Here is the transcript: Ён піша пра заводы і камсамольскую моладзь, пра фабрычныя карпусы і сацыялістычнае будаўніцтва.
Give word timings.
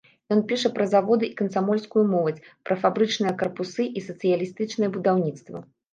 Ён 0.35 0.39
піша 0.51 0.69
пра 0.77 0.85
заводы 0.93 1.25
і 1.27 1.35
камсамольскую 1.41 2.03
моладзь, 2.13 2.45
пра 2.69 2.77
фабрычныя 2.85 3.35
карпусы 3.43 3.83
і 4.01 4.07
сацыялістычнае 4.07 4.89
будаўніцтва. 4.97 5.57